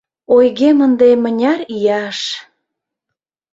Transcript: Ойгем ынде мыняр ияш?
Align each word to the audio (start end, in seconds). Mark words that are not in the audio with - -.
Ойгем 0.35 0.77
ынде 0.87 1.09
мыняр 1.23 1.59
ияш? 1.75 2.19